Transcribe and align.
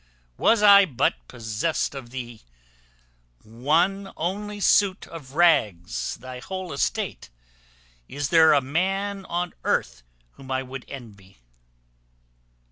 Was 0.35 0.63
I 0.63 0.85
but 0.85 1.13
possessed 1.27 1.93
of 1.93 2.09
thee, 2.09 2.41
one 3.43 4.11
only 4.17 4.59
suit 4.59 5.05
of 5.05 5.35
rags 5.35 6.15
thy 6.19 6.39
whole 6.39 6.73
estate, 6.73 7.29
is 8.07 8.29
there 8.29 8.51
a 8.51 8.61
man 8.61 9.25
on 9.25 9.53
earth 9.63 10.01
whom 10.31 10.49
I 10.49 10.63
would 10.63 10.85
envy! 10.87 11.37